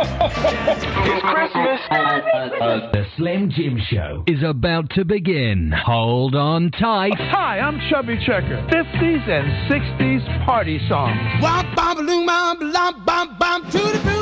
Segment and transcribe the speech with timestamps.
[0.00, 1.80] it's Christmas.
[1.90, 5.72] Uh, the Slim Jim Show is about to begin.
[5.84, 7.14] Hold on tight.
[7.16, 8.66] Hi, I'm Chubby Checker.
[8.70, 11.18] 50s and 60s party songs.
[11.42, 12.58] Wop, bop, loom, bop,
[13.04, 14.17] bop, bop,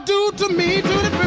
[0.00, 1.19] you do to me, do to me.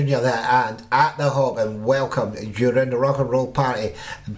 [0.00, 2.34] Junior there and at the hog and welcome.
[2.56, 3.92] You're in the rock and roll party.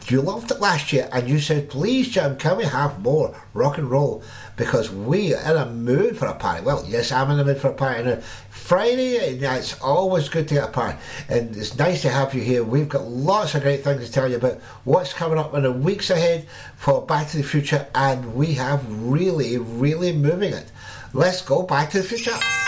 [0.08, 3.78] You loved it last year and you said, please, Jim, can we have more rock
[3.78, 4.24] and roll?
[4.56, 6.64] Because we are in a mood for a party.
[6.64, 8.14] Well, yes, I'm in the mood for a party now.
[8.14, 8.20] Uh,
[8.50, 10.98] Friday, yeah, it's always good to get a party,
[11.28, 12.64] and it's nice to have you here.
[12.64, 15.72] We've got lots of great things to tell you about what's coming up in the
[15.72, 20.70] weeks ahead for Back to the Future, and we have really, really moving it.
[21.12, 22.61] Let's go Back to the Future.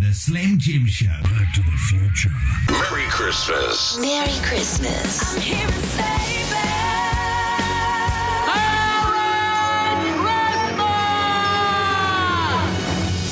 [0.00, 1.06] The Slim Jim Show.
[1.06, 2.30] Back to the Future.
[2.70, 3.98] Merry Christmas.
[3.98, 5.34] Merry Christmas.
[5.36, 6.44] I'm here and save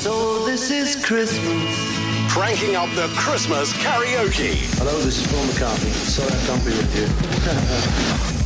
[0.01, 1.93] So this is Christmas.
[2.29, 4.55] Cranking up the Christmas karaoke.
[4.77, 5.91] Hello, this is Paul McCartney.
[5.91, 8.39] Sorry I can't be with you.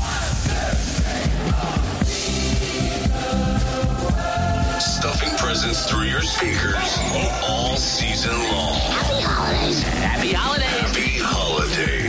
[5.47, 6.99] Presents through your speakers
[7.41, 8.81] all season long.
[8.81, 9.81] Happy holidays.
[9.81, 10.67] Happy holidays.
[10.67, 12.06] Happy holidays.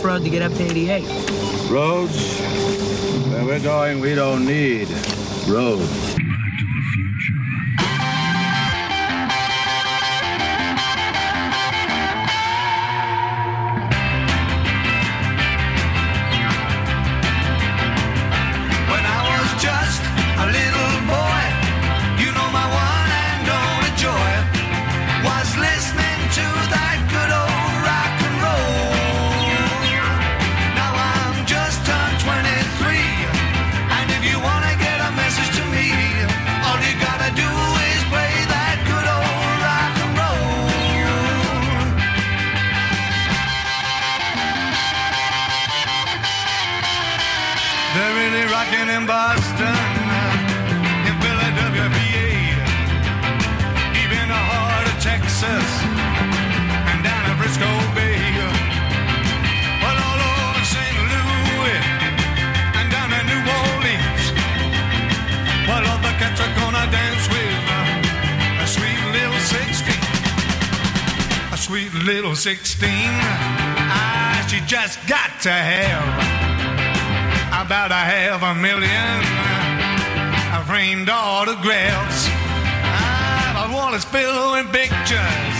[0.00, 1.04] Enough road to get up to 88.
[1.70, 2.40] Roads?
[3.28, 4.88] Where we're going, we don't need
[5.46, 5.99] roads.
[72.04, 72.88] Little 16.
[72.92, 76.06] Ah, she just got to have
[77.64, 79.50] about a half a million
[80.70, 82.26] framed autographs.
[82.28, 85.58] Ah, but Wallace billowing pictures.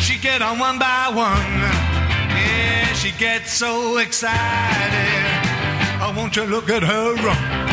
[0.00, 1.58] She get on one by one.
[2.30, 5.24] Yeah, she gets so excited.
[6.00, 7.63] Oh, won't you look at her run?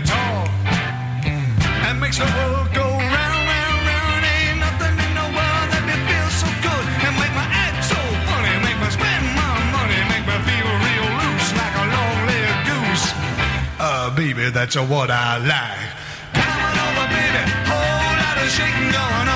[0.00, 0.46] guitar
[1.86, 4.22] and makes the world go round, round, round.
[4.30, 7.98] Ain't nothing in the world that me feel so good and make my act so
[8.30, 13.06] funny, make me spend my money, make me feel real loose like a long-legged goose.
[13.80, 15.90] Uh, baby, that's what I like.
[16.30, 19.27] Power over, baby, whole lot of shaking going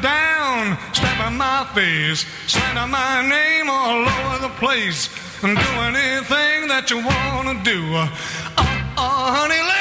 [0.00, 5.08] Down, down, slapping my face, slapping my name all over the place,
[5.42, 7.80] and do anything that you wanna do.
[7.94, 8.08] Oh,
[8.98, 9.73] oh honey,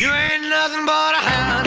[0.00, 1.59] You ain't nothing but a hound.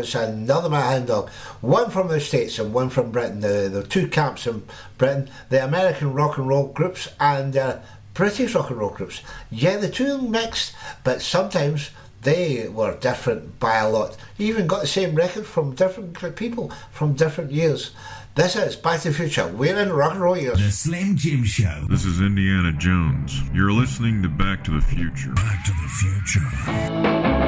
[0.00, 1.30] which another another dog,
[1.60, 3.40] one from the States and one from Britain.
[3.40, 4.64] The the two camps in
[4.98, 7.78] Britain, the American rock and roll groups and uh,
[8.14, 9.22] British rock and roll groups.
[9.50, 11.90] Yeah, the two mixed, but sometimes
[12.22, 14.16] they were different by a lot.
[14.36, 17.92] You even got the same record from different people from different years.
[18.36, 19.48] This is Back to the Future.
[19.48, 20.58] We're in rock and roll years.
[20.58, 21.86] The Slim Jim Show.
[21.90, 23.42] This is Indiana Jones.
[23.52, 25.32] You're listening to Back to the Future.
[25.32, 27.39] Back to the Future.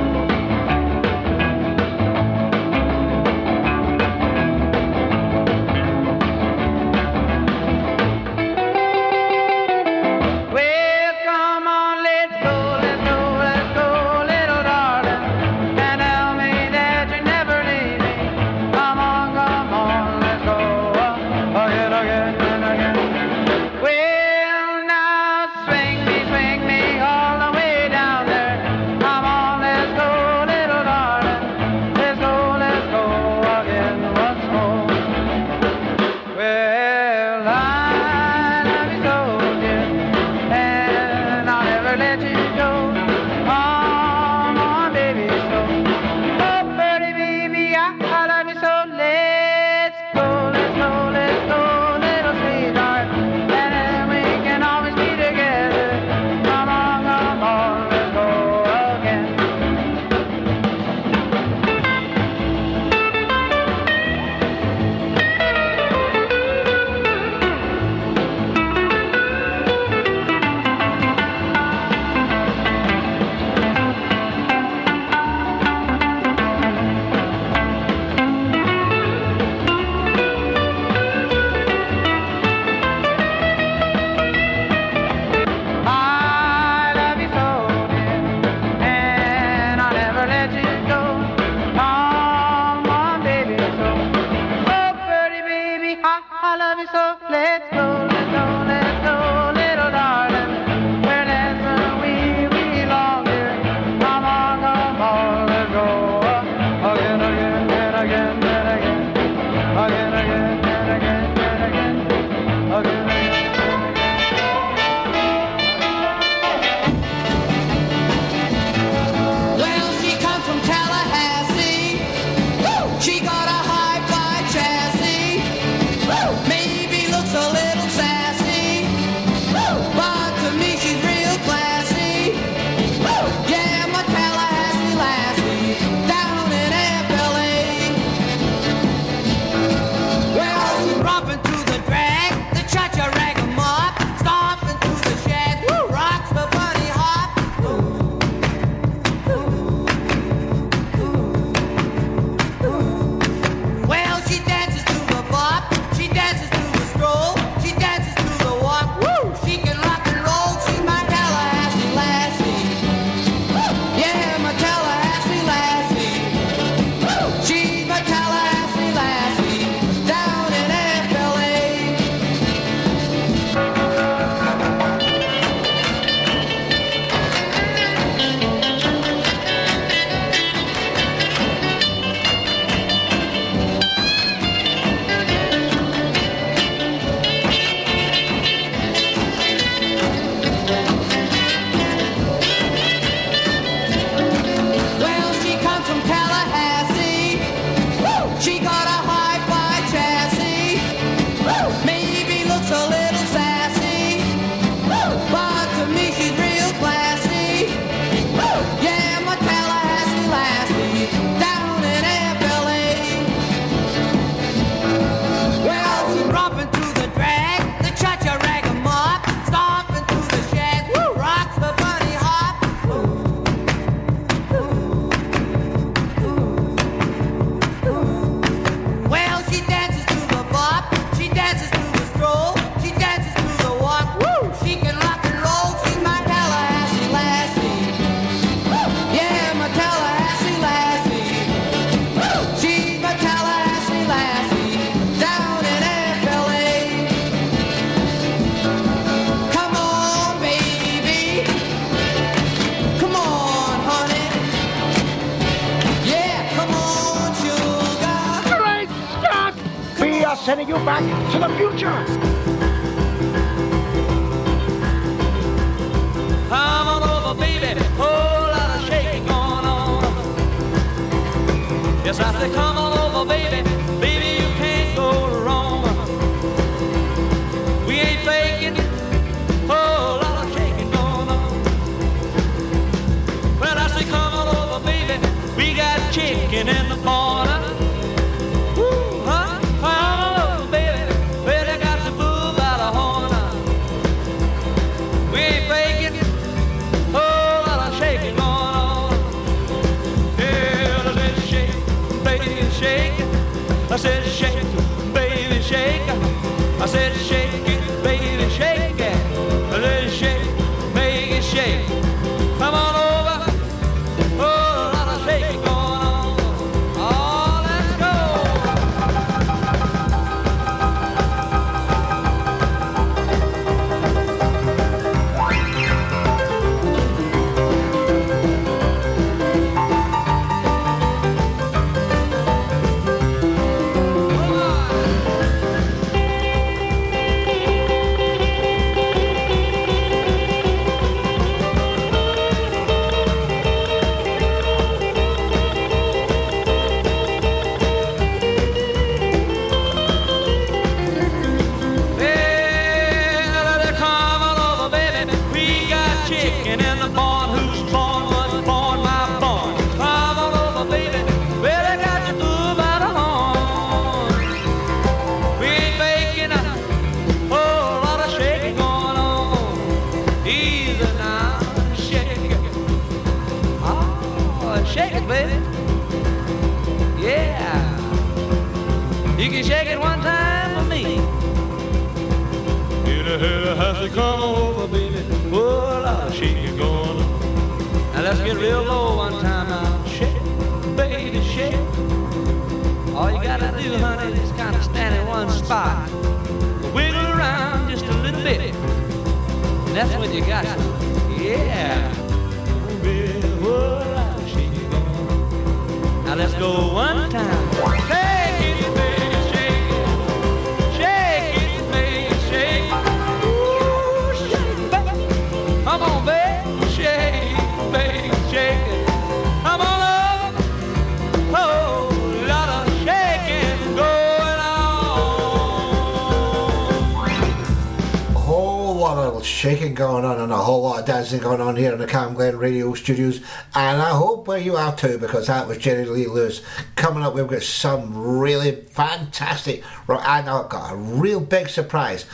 [433.00, 433.40] Glen Radio Studios.
[433.74, 436.62] And I hope where you are too, because that was Jerry Lee Lewis.
[436.96, 442.26] Coming up, we've got some really fantastic, rock- and I've got a real big surprise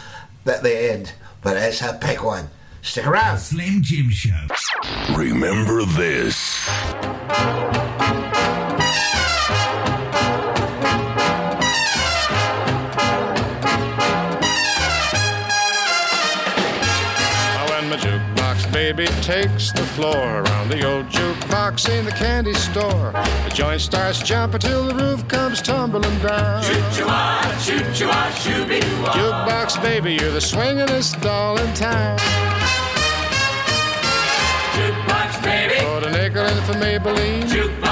[0.47, 2.49] at the end, but it's a big one.
[2.83, 3.38] Stick around.
[3.38, 4.47] Slim Jim Show.
[5.16, 6.68] Remember this.
[18.94, 24.22] Baby takes the floor around the old jukebox in the candy store, the joint starts
[24.22, 26.62] jumping till the roof comes tumbling down.
[26.62, 29.12] Choo-choo-ah, choo-choo-ah, shooby-doo-ah.
[29.12, 32.18] Jukebox baby, you're the swingin'est doll in town.
[34.72, 35.85] Jukebox baby.
[35.85, 37.42] Put a nickel in for Maybelline.
[37.42, 37.88] Jukebox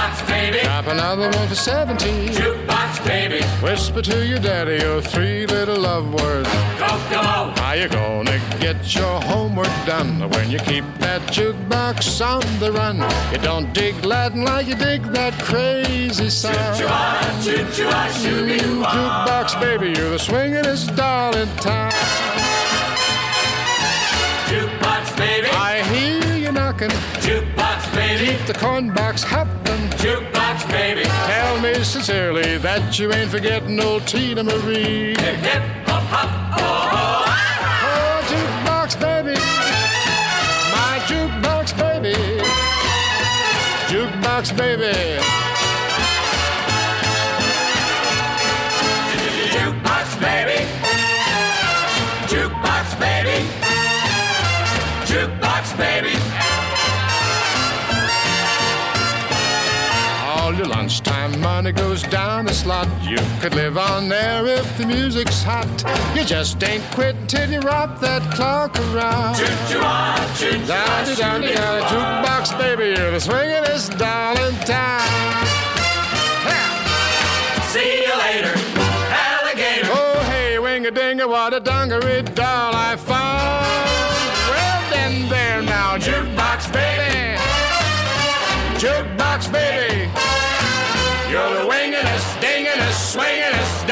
[0.51, 0.65] baby.
[0.65, 2.29] Drop another one for 17.
[2.29, 3.43] Jukebox baby.
[3.63, 6.49] Whisper to your daddy your three little love words.
[6.79, 7.55] Kokomo.
[7.57, 12.99] How you gonna get your homework done when you keep that jukebox on the run?
[13.33, 16.77] You don't dig Latin like you dig that crazy sound.
[16.77, 17.43] Choo-choo-ah,
[18.23, 19.27] choo-choo-ah.
[19.27, 21.93] Jukebox baby, you're the swingin'est doll in town.
[24.51, 25.49] Jukebox baby.
[25.51, 26.91] I hear you knocking.
[27.25, 28.27] Jukebox baby.
[28.27, 29.76] Keep the corn box hopping.
[29.99, 31.03] Jukebox baby.
[31.05, 35.15] Tell me sincerely that you ain't forgetting old Tina Marie.
[35.19, 36.31] Hip hip hop hop.
[36.59, 37.25] Oh,
[37.89, 39.35] Oh, jukebox baby,
[40.75, 42.15] my jukebox baby,
[43.91, 45.23] jukebox baby.
[49.53, 50.59] Jukebox baby.
[52.31, 53.39] Jukebox baby.
[55.09, 56.16] Jukebox baby.
[61.47, 62.89] Money goes down the slot.
[63.03, 65.71] You could live on there if the music's hot.
[66.17, 69.37] You just ain't quit till you rock that clock around.
[69.37, 75.07] Choo-choo-ah, choo-choo-ah, Down, down, down, jukebox baby, you're the swingin'est doll in town.
[77.73, 78.55] See you later,
[79.29, 79.89] alligator.
[80.01, 84.17] Oh, hey, wing a ding a what a dungaree doll I found.
[84.51, 87.39] Well, then, there now, jukebox baby.
[88.83, 90.46] Jukebox baby.
[91.37, 93.86] You're winging us, dinging us, swinging us,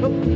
[0.00, 0.27] Peggy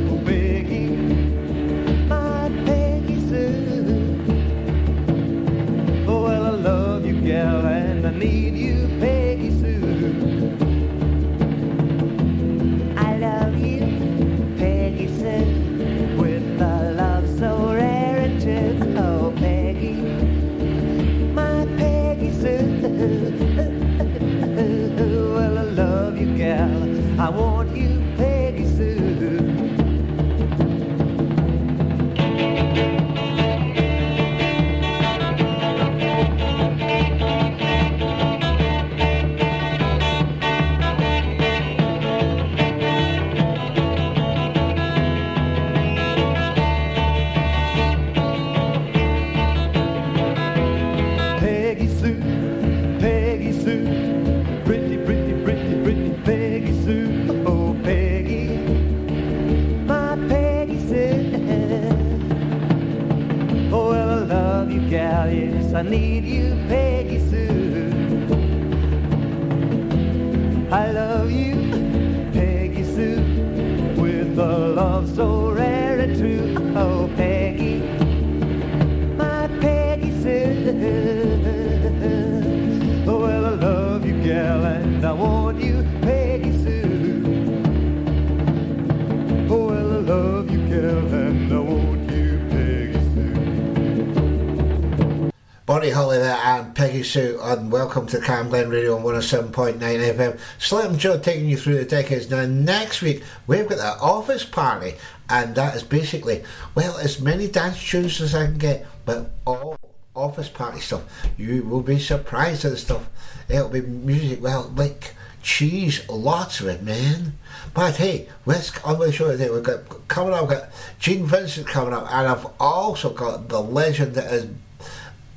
[97.15, 100.39] And welcome to Camglen Radio on 107.9 FM.
[100.59, 102.31] Slim Joe taking you through the decades.
[102.31, 104.95] Now next week we've got the office party
[105.29, 106.43] and that is basically
[106.75, 109.79] well as many dance tunes as I can get but all
[110.17, 111.03] office party stuff.
[111.37, 113.11] You will be surprised at the stuff.
[113.47, 117.35] It'll be music well like cheese, lots of it man.
[117.75, 121.27] But hey, let's I'm gonna show you today we've got coming up we've got Gene
[121.27, 124.47] Vincent coming up and I've also got the legend that is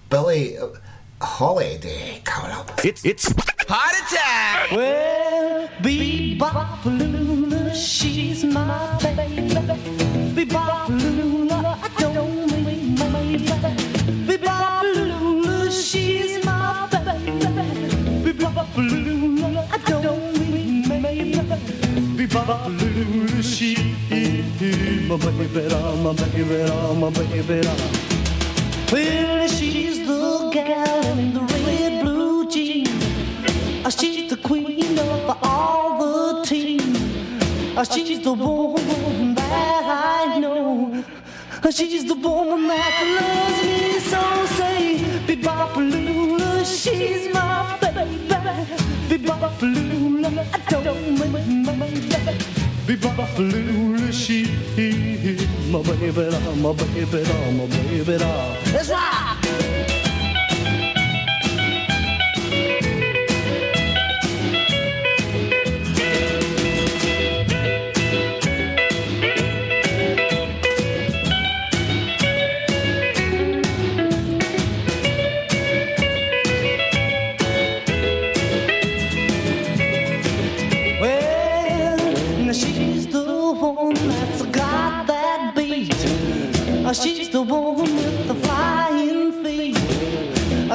[0.10, 0.68] Billie uh,
[1.22, 2.72] Holiday coming up.
[2.84, 3.32] It's it's
[3.68, 4.72] Heart attack!
[4.72, 9.48] Well, Bebop Lula, she's my baby.
[10.36, 13.46] Bebop Lula, I don't mean my baby.
[14.28, 17.32] Bebop Lula, she's my baby.
[18.24, 21.32] Bebop Lula, I don't mean my baby.
[22.18, 23.76] Bebop Lula, she
[25.10, 25.74] my baby,
[26.04, 26.52] my baby,
[27.00, 27.68] my baby.
[28.92, 30.25] Well, she's the
[30.56, 33.04] gal in the red blue jeans.
[33.94, 36.98] She's the queen of all the teams.
[37.92, 41.04] She's the woman that I know.
[41.70, 44.22] She's the woman that loves me so.
[44.58, 44.80] Say,
[45.28, 48.16] Bebop Lula, she's my baby.
[49.10, 52.36] Bebop Lula, I don't mind my baby.
[52.88, 54.40] Bebop Lula, she
[55.70, 56.12] my baby,
[56.64, 57.24] my baby,
[57.58, 58.18] my baby.
[58.72, 59.75] That's right.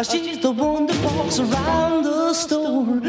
[0.02, 3.00] She's the one that walks around the store.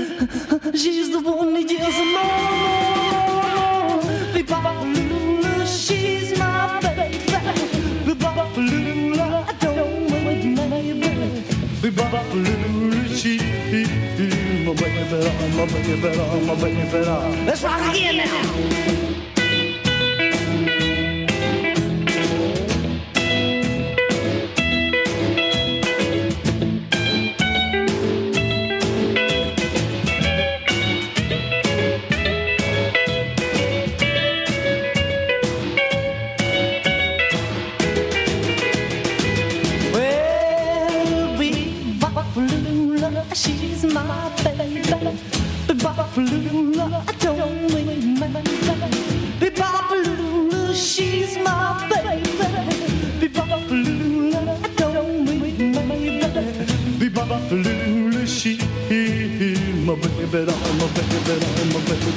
[0.75, 4.01] She's the one that yells more, more, more.
[4.34, 7.17] Bebop Lula, she's my baby.
[8.06, 11.43] Bebop Lula, I don't want my baby.
[11.82, 13.38] Bebop Lula, she
[14.65, 16.01] my baby, my baby
[16.45, 17.45] my baby.
[17.45, 19.11] Let's rock again now.
[45.02, 48.20] Be-Bop-A-Lula, I don't mean
[49.40, 52.22] Be-Bop-A-Lula, she's my baby.
[53.20, 55.42] Be-Bop-A-Lula, I don't mean
[57.02, 58.58] Big Buffalula, she
[59.86, 61.16] my baby my baby
[61.74, 62.12] my baby.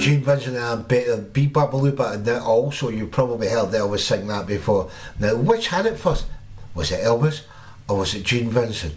[0.00, 4.48] Gene Vincent and Better Beat Babaloopa, and then also you probably heard Elvis sing that
[4.48, 4.90] before.
[5.20, 6.26] Now, which had it first?
[6.74, 7.42] Was it Elvis
[7.88, 8.94] or was it Gene Vincent?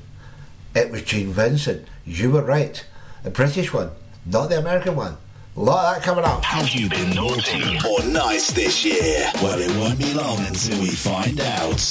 [0.77, 1.87] It was Gene Vincent.
[2.05, 2.85] You were right.
[3.23, 3.89] The British one,
[4.27, 5.17] not the American one.
[5.55, 6.43] A lot of that coming up.
[6.43, 9.31] Have you been naughty or nice this year?
[9.41, 11.81] Well, it won't be long until we find out.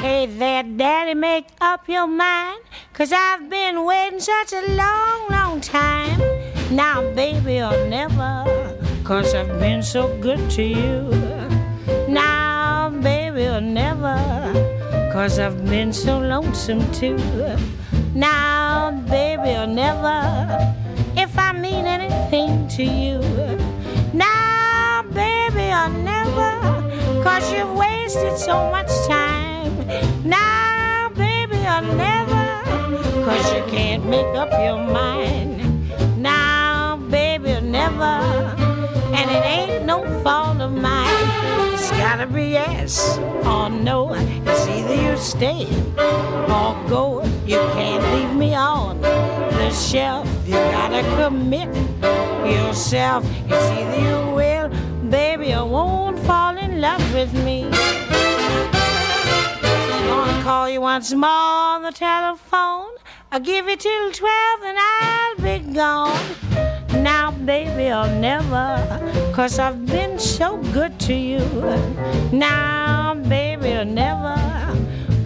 [0.00, 2.61] Hey there, Daddy, make up your mind.
[3.02, 6.20] Cause I've been waiting such a long, long time.
[6.70, 8.44] Now, baby, or never.
[9.02, 11.10] Cause I've been so good to you.
[12.08, 14.14] Now, baby, or never.
[15.12, 17.18] Cause I've been so lonesome too.
[18.14, 20.76] Now, baby, or never.
[21.16, 23.18] If I mean anything to you.
[24.14, 27.24] Now, baby, or never.
[27.24, 29.74] Cause you've wasted so much time.
[30.24, 32.41] Now, baby, or never.
[33.24, 36.20] Cause you can't make up your mind.
[36.20, 38.02] Now, baby, never.
[39.14, 41.08] And it ain't no fault of mine.
[41.72, 44.14] It's gotta be yes or no.
[44.14, 45.66] It's either you stay
[46.48, 47.22] or go.
[47.46, 50.28] You can't leave me on the shelf.
[50.44, 51.68] You gotta commit
[52.44, 53.24] yourself.
[53.48, 54.68] It's either you will,
[55.10, 57.70] baby, or won't fall in love with me.
[60.42, 62.90] Call you once more on the telephone.
[63.34, 67.02] I'll give you till twelve and I'll be gone.
[67.02, 71.38] Now, baby, or never, cause I've been so good to you.
[72.30, 74.36] Now, baby, or never,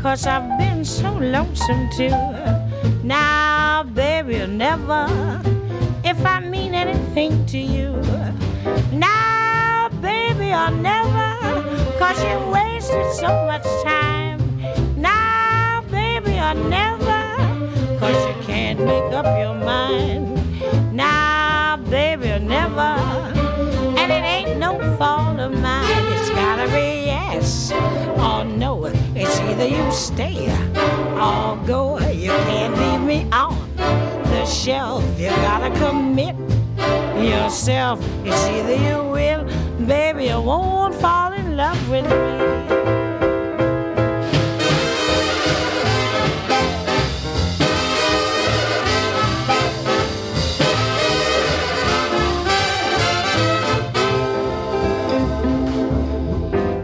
[0.01, 2.15] cause I've been so lonesome too.
[3.03, 5.09] Now, baby, or never,
[6.05, 7.91] if I mean anything to you.
[8.93, 14.39] Now, baby, or never, cause you wasted so much time.
[14.97, 16.96] Now, baby, or never,
[18.07, 20.95] cause you can't make up your mind.
[20.95, 22.93] Now, baby, or never,
[24.01, 26.05] and it ain't no fault of mine.
[26.15, 28.85] It's gotta be yes or no.
[29.15, 30.39] It's either you stay
[31.27, 31.99] or go.
[31.99, 35.03] You can't leave me on the shelf.
[35.19, 36.37] You gotta commit
[37.19, 37.99] yourself.
[38.25, 39.43] It's either you will,
[39.87, 42.76] baby, or won't fall in love with me.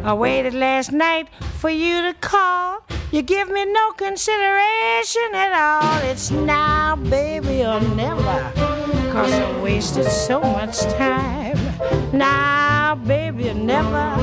[0.05, 1.28] I waited last night
[1.61, 2.82] for you to call.
[3.12, 6.11] You give me no consideration at all.
[6.11, 8.53] It's now, baby, or never.
[9.12, 11.57] Cause I wasted so much time.
[12.12, 14.18] Now, baby, or never.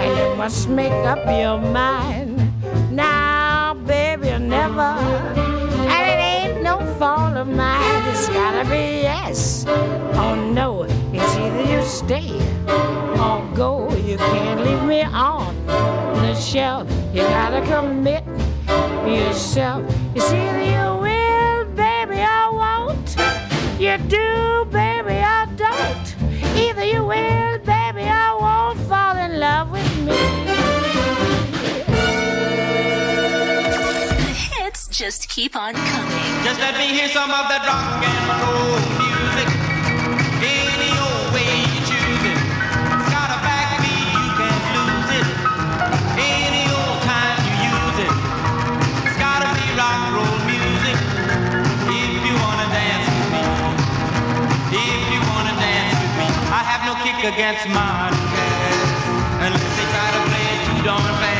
[0.00, 2.40] And you must make up your mind.
[2.90, 4.80] Now, baby, or never.
[4.80, 8.08] And it ain't no fault of mine.
[8.08, 10.97] It's gotta be yes or no.
[11.90, 12.76] It's either you stay
[13.18, 13.90] or go.
[13.96, 16.86] You can't leave me on the shelf.
[17.14, 18.24] You gotta commit
[19.06, 19.82] yourself.
[20.14, 23.16] It's either you will, baby, or won't.
[23.80, 26.06] You do, baby, or don't.
[26.58, 30.20] Either you will, baby, or won't fall in love with me.
[34.12, 36.44] The hits just keep on coming.
[36.44, 39.07] Just let me hear some of that rock and roll
[56.88, 58.88] no kick against modern jazz.
[59.44, 61.37] Unless they try to play it too darn fast.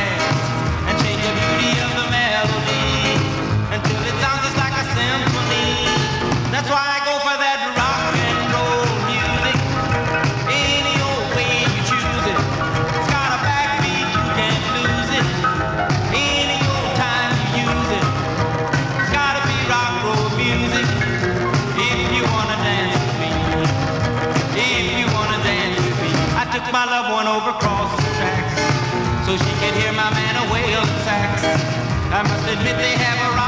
[32.19, 33.38] I must admit they have a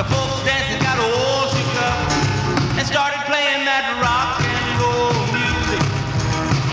[0.00, 2.08] The folks dancing got all shook up
[2.80, 5.82] and started playing that rock and roll music.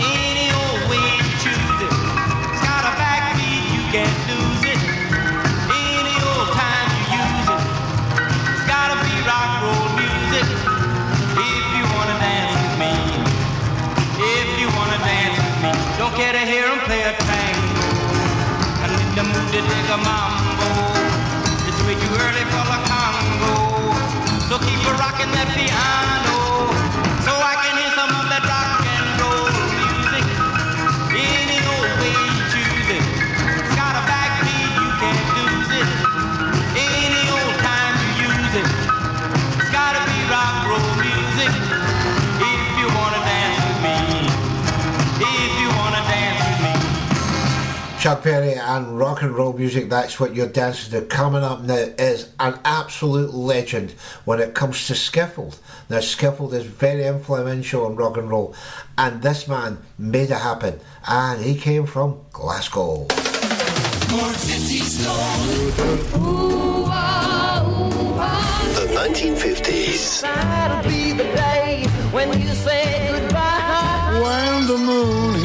[0.00, 1.92] Any old way you choose it.
[1.92, 4.80] It's got a backbeat, you can't lose it.
[4.80, 7.62] Any old time you use it.
[8.48, 10.48] It's gotta be rock and roll music.
[11.36, 12.96] If you wanna dance with me.
[14.24, 15.72] If you wanna dance with me.
[16.00, 16.40] Don't care to
[16.88, 17.92] play a tango.
[18.80, 20.47] I'm in the mood to dig a mambo.
[48.08, 51.02] Chuck Berry and rock and roll music, that's what you're dancing to.
[51.04, 53.90] Coming up now is an absolute legend
[54.24, 55.54] when it comes to skiffle.
[55.90, 58.54] Now, skiffle is very influential in rock and roll,
[58.96, 63.08] and this man made it happen, and he came from Glasgow.
[64.10, 65.04] More 50s
[68.74, 70.24] The 1950s.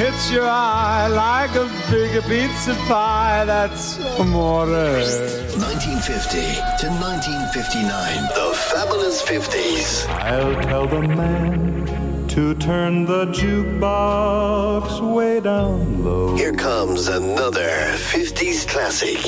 [0.04, 4.68] Hits your eye like a big pizza pie, that's amore.
[4.68, 6.40] 1950
[6.82, 8.24] to 1959.
[8.36, 10.06] The fabulous 50s.
[10.10, 16.36] I'll tell the man to turn the jukebox way down low.
[16.36, 17.70] Here comes another
[18.12, 19.22] 50s classic.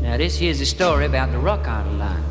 [0.00, 2.27] Now, this here's a story about the Rock Island Line.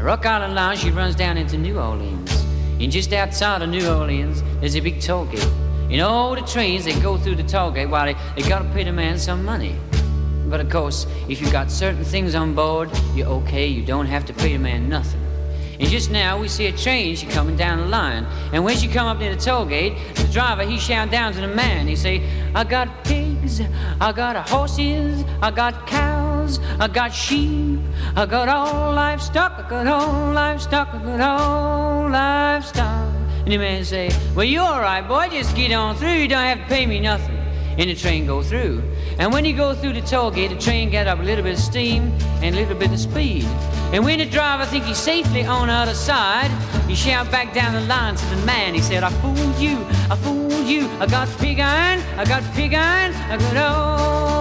[0.00, 2.32] Now, Rock Island Line, she runs down into New Orleans.
[2.80, 5.44] And just outside of New Orleans, there's a big toll gate.
[5.90, 8.82] And all the trains, they go through the toll gate while they, they gotta pay
[8.82, 9.76] the man some money.
[10.46, 14.24] But of course, if you got certain things on board, you're okay, you don't have
[14.24, 15.20] to pay the man nothing.
[15.78, 18.24] And just now we see a train, she coming down the line.
[18.54, 21.42] And when she come up near the toll gate, the driver, he shout down to
[21.42, 21.86] the man.
[21.86, 22.22] He say,
[22.54, 23.60] I got pigs,
[24.00, 26.19] I got horses, I got cows,
[26.58, 27.78] I got sheep,
[28.16, 33.14] I got all livestock, I got all livestock, I got all livestock.
[33.44, 36.44] And the man say, well, you all right, boy, just get on through, you don't
[36.44, 37.36] have to pay me nothing.
[37.78, 38.82] And the train go through.
[39.18, 41.54] And when you go through the toll gate, the train got up a little bit
[41.54, 43.44] of steam and a little bit of speed.
[43.92, 46.50] And when the driver think he's safely on the other side,
[46.88, 48.74] he shout back down the line to the man.
[48.74, 49.78] He said, I fooled you,
[50.10, 50.88] I fooled you.
[51.00, 54.39] I got pig iron, I got pig iron, I got old.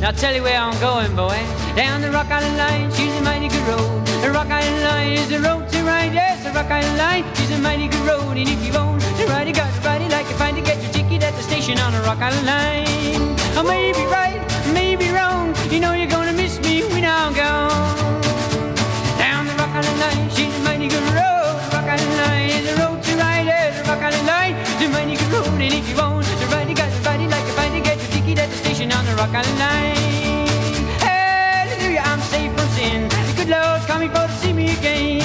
[0.00, 1.36] Now tell you where I'm going, boy.
[1.74, 4.06] Down the Rock Island Line, she's a mighty good road.
[4.22, 6.14] The Rock Island Line is the road to ride.
[6.14, 8.36] Yes, the Rock Island Line is a mighty good road.
[8.36, 10.62] And if you own the ride, you got to ride it like you find to
[10.62, 13.36] get your ticket at the station on the Rock Island Line.
[13.58, 14.38] I may be right,
[14.72, 15.52] may be wrong.
[15.68, 18.22] You know you're gonna miss me when I'm gone.
[19.18, 21.58] Down the Rock Island Line, she's a mighty good road.
[21.74, 23.46] Rock Island Line is the road to ride.
[23.50, 25.58] Yes, the Rock Island Line is a mighty good road.
[25.58, 27.00] And if you own the ride, you got to
[28.38, 30.46] at the station on the Rock Island Line.
[31.02, 33.08] Hallelujah, I'm safe from sin.
[33.08, 35.20] The good Lord's coming for to see me again.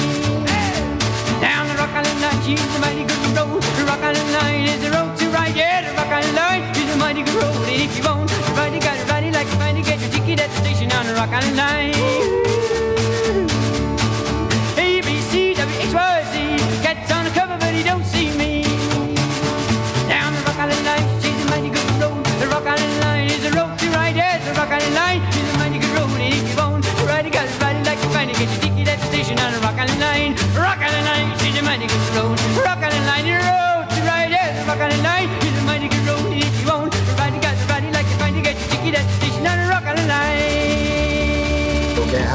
[1.40, 3.62] Down the Rock Island Line, she's a mighty good road.
[3.78, 5.54] The Rock Island Line is the road to ride.
[5.54, 7.62] Yeah, the Rock Island Line is a mighty good road.
[7.70, 9.82] And if you want to ride, you got to ride it like you find to
[9.82, 12.63] get your ticket at the station on the Rock Island Line.
[29.34, 30.34] Station on the Rock Line.
[30.54, 32.38] Rock Island Line, she's a mighty good road.
[32.64, 34.30] Rock Line, the road to ride.
[34.30, 36.32] Yes, the Rock Island Line is a mighty good road.
[36.32, 39.46] If you ride, got ride it like you find get your ticket at the station
[39.46, 40.04] on the Rock Line.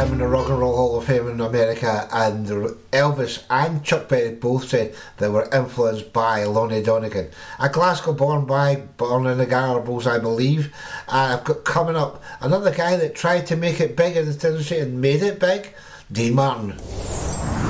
[0.09, 2.45] The Rock and Roll Hall of Fame in America, and
[2.91, 7.29] Elvis and Chuck Berry both said they were influenced by Lonnie Donegan.
[7.59, 10.73] A Glasgow born by, born in the Gorbals, I believe.
[11.07, 14.47] And I've got coming up another guy that tried to make it big in the
[14.47, 15.73] industry and made it big,
[16.11, 16.73] Dean Martin.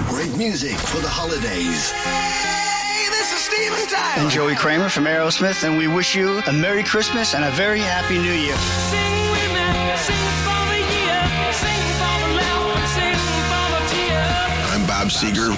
[0.07, 1.91] Great music for the holidays.
[1.91, 4.23] Hey, this is Steven Tyler.
[4.23, 7.79] And Joey Kramer from Aerosmith, and we wish you a Merry Christmas and a very
[7.81, 8.55] Happy New Year.
[8.55, 13.19] Sing women, sing for the year, sing for the love, sing
[13.51, 14.23] for the tear.
[14.71, 15.51] I'm Bob Seger.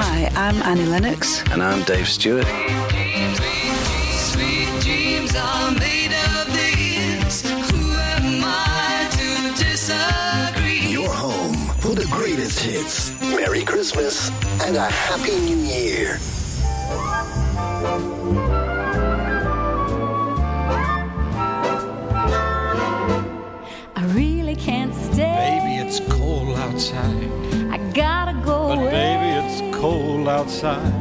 [0.00, 1.42] Hi, I'm Annie Lennox.
[1.50, 2.46] And I'm Dave Stewart.
[12.58, 13.20] Greatest hits.
[13.20, 14.30] Merry Christmas
[14.66, 16.18] and a Happy New Year.
[23.96, 25.60] I really can't stay.
[25.60, 27.30] Baby, it's cold outside.
[27.70, 28.90] I gotta go But away.
[28.90, 30.92] baby, it's cold outside.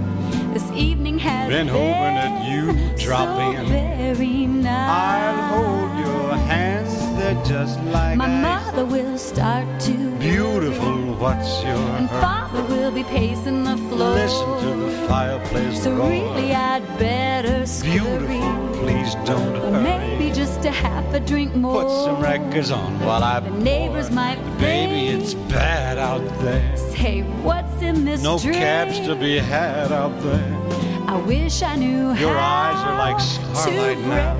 [0.53, 3.65] This evening has Been hoping that you drop so in.
[3.67, 4.89] very nice.
[4.89, 6.96] I'll hold your hands,
[7.33, 8.41] they're just like My ice.
[8.41, 12.21] mother will start to Beautiful, what's your and hurry?
[12.21, 14.09] father will be pacing the floor.
[14.13, 16.09] Listen to the fireplace So roar.
[16.09, 17.99] really, I'd better scurry.
[17.99, 19.83] Beautiful, please don't Or hurry.
[19.83, 21.83] maybe just a half a drink more.
[21.83, 26.75] Put some records on while I The neighbors might Baby, think, it's bad out there.
[26.77, 28.57] Say, what's in this No drink?
[28.57, 30.66] cabs to be had out there.
[31.07, 34.37] I wish I knew Your how eyes are like starlight to now.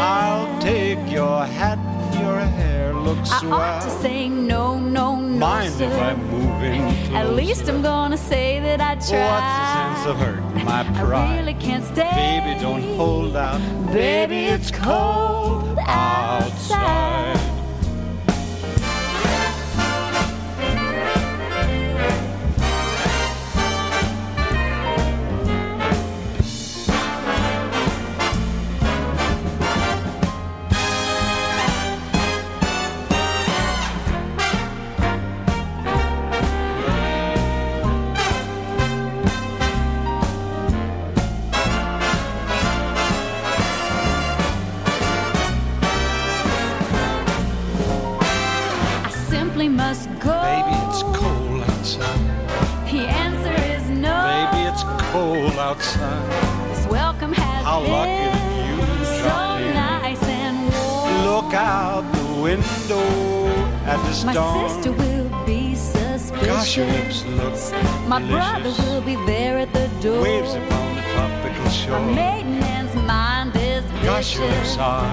[0.00, 1.78] I'll take your hat,
[2.20, 3.52] your hair looks I swell.
[3.54, 5.84] ought to say no, no, no, Mind sir.
[5.84, 9.30] if I move in At least I'm gonna say that I tried.
[9.30, 11.28] What's the sense of hurting my pride?
[11.30, 12.10] I really can't stay.
[12.16, 13.60] Baby, don't hold out.
[13.92, 16.78] Baby, it's cold outside.
[16.80, 17.19] I
[64.20, 66.46] the My sister will be suspicious.
[66.46, 67.54] Gosh, your lips look
[68.08, 68.30] My delicious.
[68.30, 70.22] brother will be there at the door.
[70.22, 72.00] Waves upon the tropical shore.
[72.14, 74.68] maiden aunt's mind is Gosh, your vicious.
[74.68, 75.04] lips are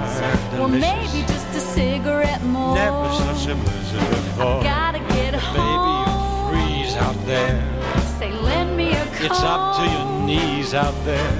[0.58, 1.14] Well, delicious.
[1.14, 2.76] maybe just a cigarette more.
[2.76, 4.62] Never such a blizzard before.
[4.64, 6.08] Gotta get Baby, home.
[6.08, 7.58] you freeze out there.
[8.20, 9.26] Say, lend me a coat.
[9.26, 11.32] It's up to your knees out there.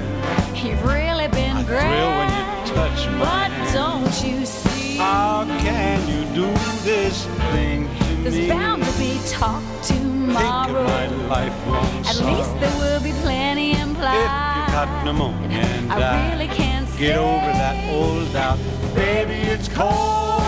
[0.54, 1.80] You've really been I great.
[1.80, 3.74] thrill when you touch my But hand.
[3.74, 4.67] don't you see?
[4.98, 6.50] How can you do
[6.82, 8.48] this thing to There's me?
[8.48, 10.80] bound to be talk Think tomorrow.
[10.80, 12.36] of my lifelong At sorrow.
[12.36, 14.16] least there will be plenty implied.
[14.16, 17.16] If you got pneumonia and I die, really can't get stay.
[17.16, 18.58] over that old doubt.
[18.94, 20.42] Baby, it's cold.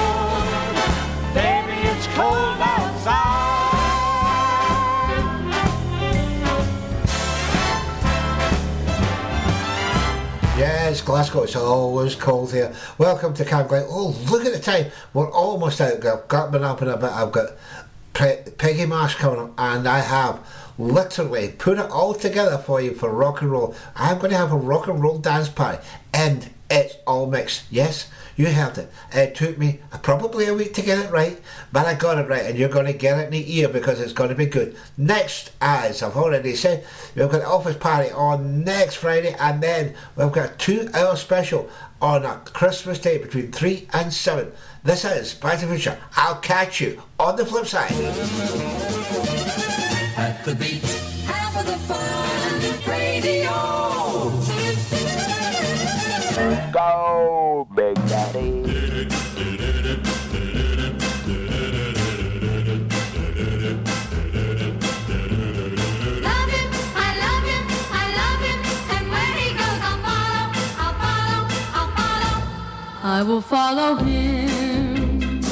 [1.32, 3.49] Baby, it's cold outside.
[11.11, 12.72] Glasgow, it's always cold here.
[12.96, 13.84] Welcome to Camglen.
[13.88, 14.92] Oh, look at the time.
[15.12, 16.06] We're almost out.
[16.06, 17.11] I've got been up in a bit.
[17.11, 17.48] I've got
[18.12, 20.38] Pe- Peggy March coming up, and I have
[20.78, 23.74] literally put it all together for you for rock and roll.
[23.96, 25.82] I'm going to have a rock and roll dance party,
[26.14, 27.64] and it's all mixed.
[27.72, 28.08] Yes,
[28.41, 28.91] you heard it.
[29.12, 31.38] It took me probably a week to get it right,
[31.72, 34.01] but I got it right, and you're going to get it in the ear because
[34.01, 34.76] it's going to be good.
[34.97, 39.95] Next, as I've already said, we've got an office party on next Friday, and then
[40.16, 41.68] we've got a two-hour special
[42.01, 44.53] on a Christmas Day between three and seven.
[44.82, 45.99] This is Back to the Future.
[46.16, 47.93] I'll catch you on the flip side.
[50.16, 50.82] At the beat,
[51.26, 53.51] half of the fun radio.
[56.72, 57.99] Go, Big
[73.11, 75.42] I will follow him,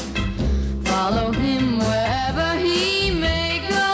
[0.84, 3.88] follow him wherever he may go.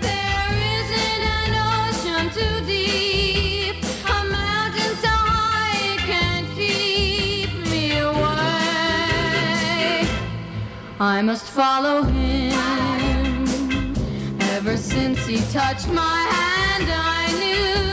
[0.00, 3.84] There isn't an ocean too deep,
[4.16, 8.48] a mountain so high it can't keep me away.
[10.98, 13.44] I must follow him.
[14.56, 17.89] Ever since he touched my hand, I knew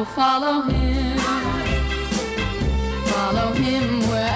[0.00, 1.18] will follow him,
[3.04, 4.29] follow him where.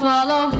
[0.00, 0.59] follow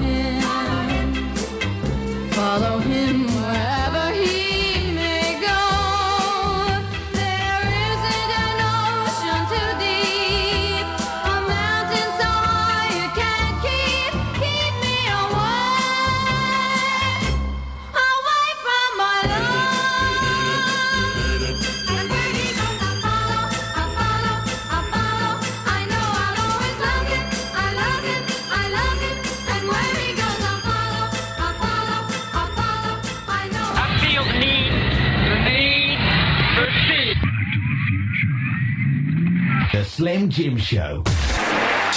[40.21, 41.03] and Jim Show.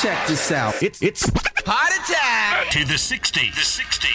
[0.02, 0.82] Check this out.
[0.82, 1.30] It's it's
[1.66, 3.50] heart attack to the 60.
[3.50, 4.08] The 60.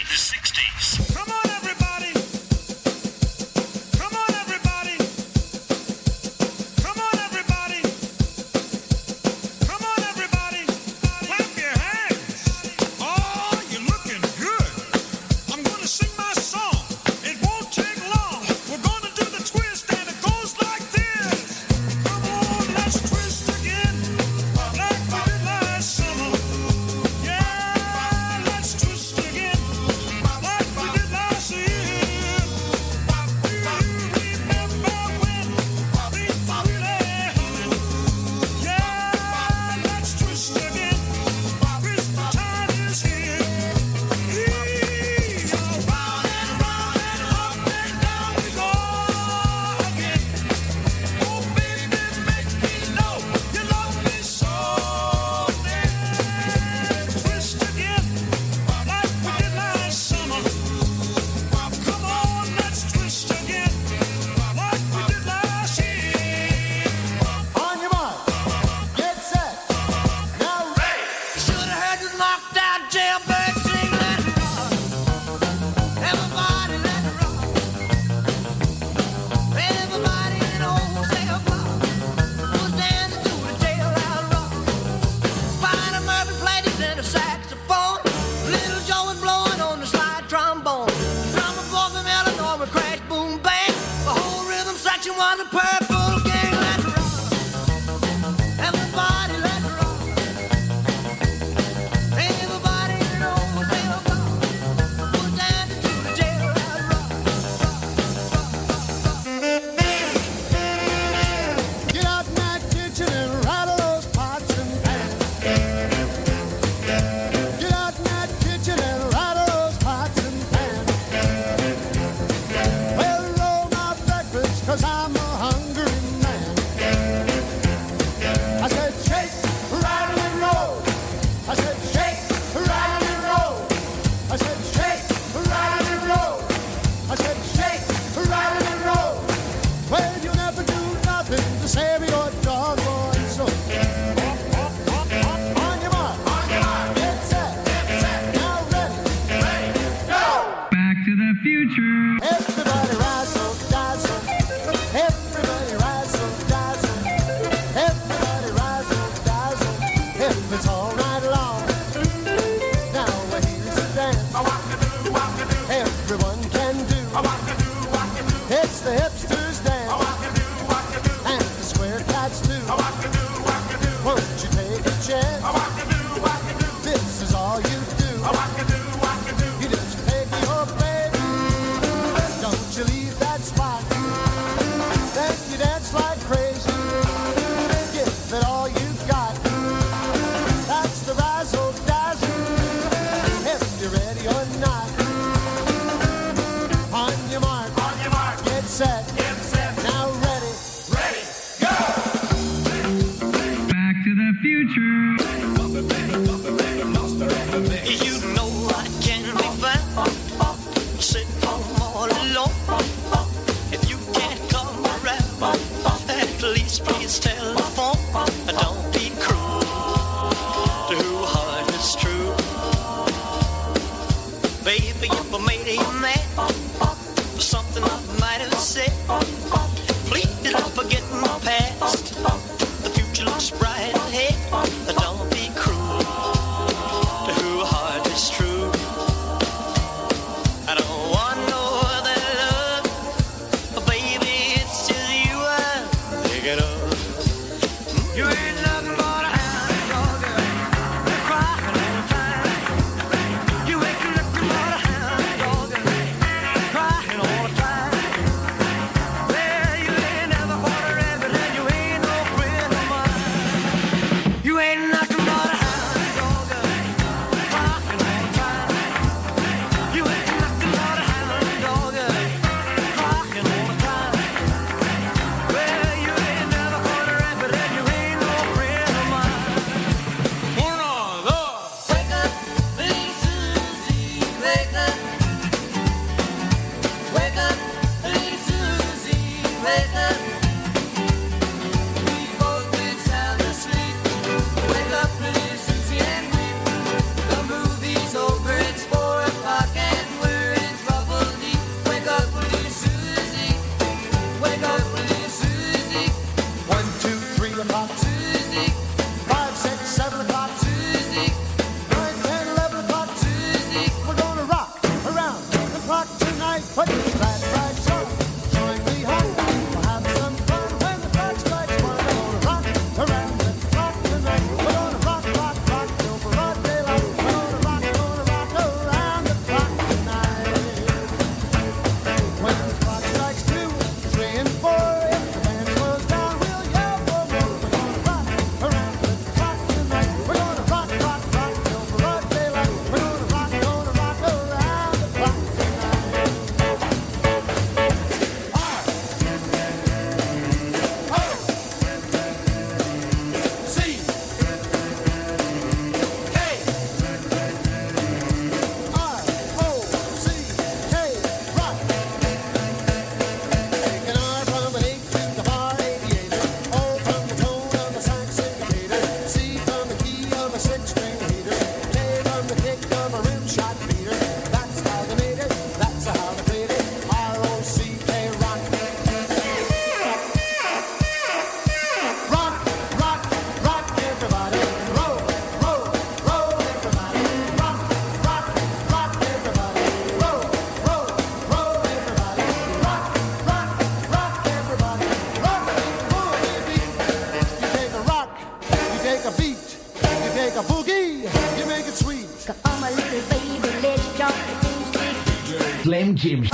[406.25, 406.48] Acoustic.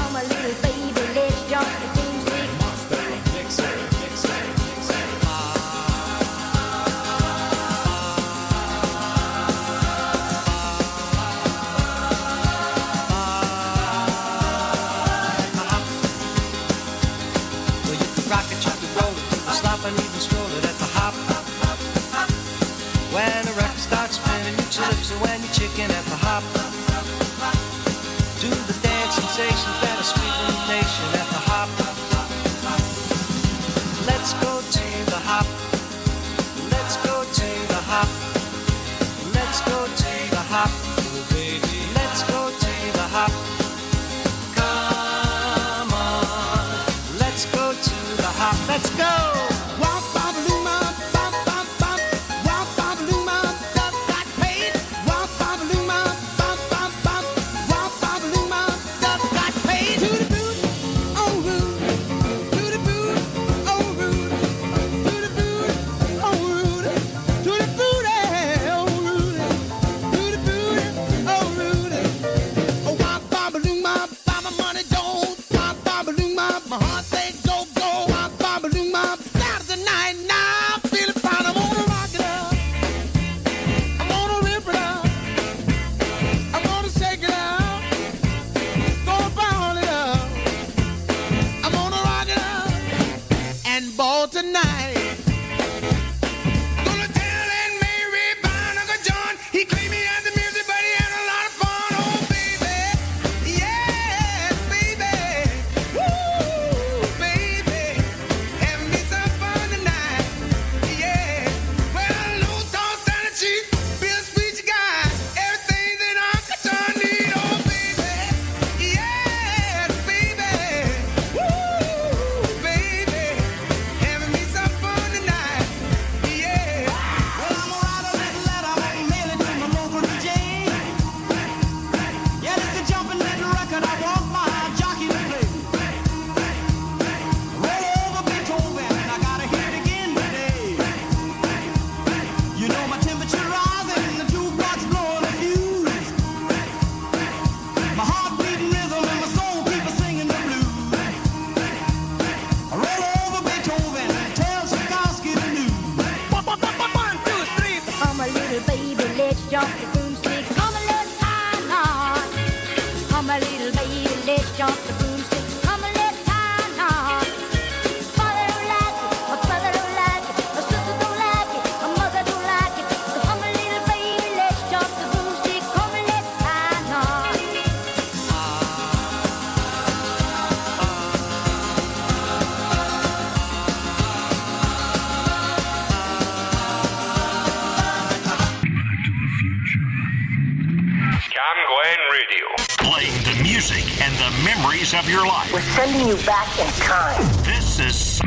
[194.91, 195.51] The of your life.
[195.51, 197.21] We're sending you back in time.
[197.43, 198.21] This is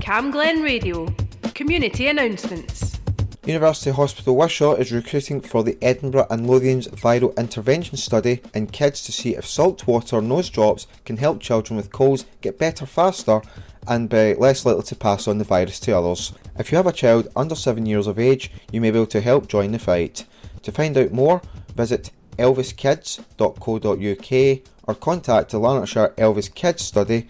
[0.00, 1.06] Cam Glen Radio.
[1.54, 2.98] Community announcements.
[3.44, 9.04] University Hospital Wishaw is recruiting for the Edinburgh and Lothians Viral Intervention Study in kids
[9.04, 13.40] to see if salt water nose drops can help children with colds get better faster
[13.86, 16.32] and be less likely to pass on the virus to others.
[16.58, 19.20] If you have a child under 7 years of age, you may be able to
[19.20, 20.24] help join the fight.
[20.62, 21.40] To find out more,
[21.76, 27.26] visit elviskids.co.uk or contact the Lanarkshire Elvis Kids Study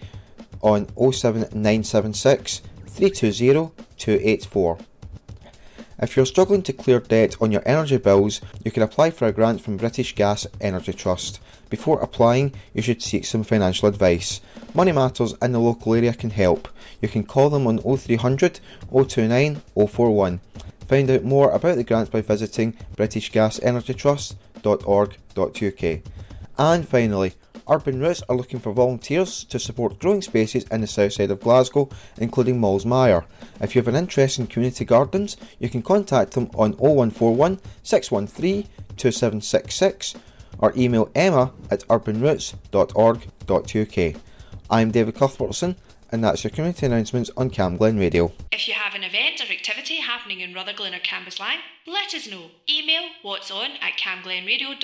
[0.61, 4.77] on 07976 320 284.
[5.99, 9.31] If you're struggling to clear debt on your energy bills, you can apply for a
[9.31, 11.39] grant from British Gas Energy Trust.
[11.69, 14.39] Before applying, you should seek some financial advice.
[14.75, 16.67] Money Matters in the local area can help.
[17.01, 18.59] You can call them on 0300
[18.91, 20.39] 029 041.
[20.87, 22.77] Find out more about the grant by visiting
[24.61, 26.01] britishgasenergytrust.org.uk.
[26.57, 27.33] And finally,
[27.69, 31.39] Urban Roots are looking for volunteers to support growing spaces in the south side of
[31.41, 33.25] Glasgow, including Mallsmire.
[33.59, 38.67] If you have an interest in community gardens, you can contact them on 0141 613
[38.95, 40.15] 2766
[40.59, 44.21] or email emma at urbanroots.org.uk.
[44.69, 45.77] I'm David Cuthbertson,
[46.11, 48.31] and that's your community announcements on Cam Glen Radio.
[48.51, 52.51] If you have an event or activity happening in Rutherglen or Cambuslang, let us know.
[52.69, 54.81] Email what's on at camglenradio.org.